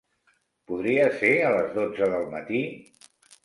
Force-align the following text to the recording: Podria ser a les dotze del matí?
Podria 0.71 1.03
ser 1.21 1.31
a 1.43 1.53
les 1.59 1.71
dotze 1.77 2.11
del 2.17 2.29
matí? 2.35 2.67